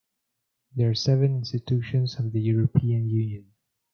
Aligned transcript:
There 0.75 0.89
are 0.89 0.95
seven 0.95 1.35
institutions 1.35 2.17
of 2.17 2.31
the 2.31 2.41
European 2.41 3.07
Union. 3.07 3.51